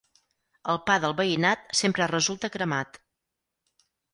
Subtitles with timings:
[0.73, 2.99] El pa del veïnat sempre resulta cremat.